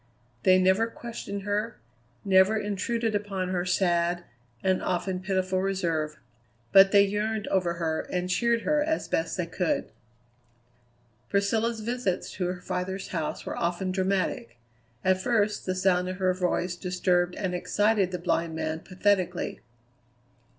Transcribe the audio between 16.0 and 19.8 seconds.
of her voice disturbed and excited the blind man pathetically.